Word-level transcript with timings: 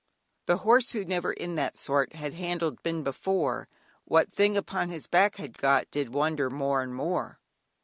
The 0.47 0.57
horse 0.57 0.93
who 0.93 1.05
never 1.05 1.31
in 1.31 1.53
that 1.57 1.77
sort 1.77 2.13
Had 2.13 2.33
handled 2.33 2.81
been 2.81 3.03
before, 3.03 3.67
What 4.05 4.31
thing 4.31 4.57
upon 4.57 4.89
his 4.89 5.05
back 5.05 5.35
had 5.35 5.59
got 5.59 5.91
Did 5.91 6.11
wonder 6.11 6.49
more 6.49 6.81
and 6.81 6.95
more. 6.95 7.37